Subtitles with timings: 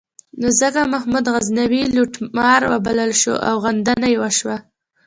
[0.41, 4.57] نو ځکه محمود غزنوي لوټمار وبلل شو او غندنه یې وشوه.